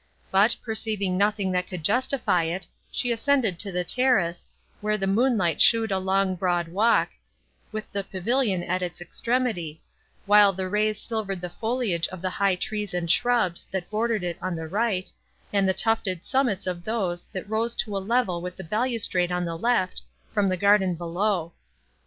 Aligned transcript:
But, 0.31 0.55
perceiving 0.63 1.15
nothing 1.15 1.51
that 1.51 1.67
could 1.67 1.83
justify 1.83 2.45
it, 2.45 2.65
she 2.91 3.11
ascended 3.11 3.59
to 3.59 3.71
the 3.71 3.83
terrace, 3.83 4.47
where 4.79 4.97
the 4.97 5.05
moonlight 5.05 5.61
showed 5.61 5.91
the 5.91 5.99
long 5.99 6.33
broad 6.35 6.67
walk, 6.67 7.09
with 7.71 7.91
the 7.91 8.03
pavilion 8.03 8.63
at 8.63 8.81
its 8.81 8.99
extremity, 8.99 9.79
while 10.25 10.53
the 10.53 10.67
rays 10.67 10.99
silvered 10.99 11.39
the 11.39 11.51
foliage 11.51 12.07
of 12.07 12.19
the 12.19 12.31
high 12.31 12.55
trees 12.55 12.95
and 12.95 13.11
shrubs, 13.11 13.67
that 13.69 13.91
bordered 13.91 14.23
it 14.23 14.39
on 14.41 14.55
the 14.55 14.67
right, 14.67 15.11
and 15.53 15.69
the 15.69 15.71
tufted 15.71 16.25
summits 16.25 16.65
of 16.65 16.83
those, 16.83 17.25
that 17.25 17.47
rose 17.47 17.75
to 17.75 17.95
a 17.95 17.99
level 17.99 18.41
with 18.41 18.55
the 18.55 18.63
balustrade 18.63 19.31
on 19.31 19.45
the 19.45 19.55
left, 19.55 20.01
from 20.33 20.49
the 20.49 20.57
garden 20.57 20.95
below. 20.95 21.53